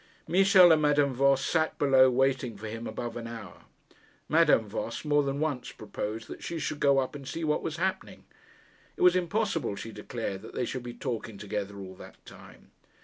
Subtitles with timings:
[0.27, 3.65] Michel and Madame Voss sat below waiting for him above an hour.
[4.27, 7.77] Madame Voss more than once proposed that she should go up and see what was
[7.77, 8.25] happening.
[8.97, 12.71] It was impossible, she declared, that they should be talking together all that time.